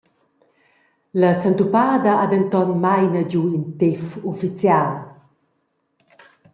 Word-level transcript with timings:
La 1.19 1.29
sentupada 1.41 2.11
ha 2.21 2.25
denton 2.33 2.69
maina 2.85 3.21
giu 3.31 3.41
in 3.57 3.65
tef 3.79 4.03
ufficial. 4.31 4.89